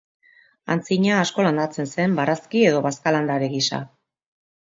[0.75, 3.83] Antzina, asko landatzen zen barazki edo bazka landare gisa.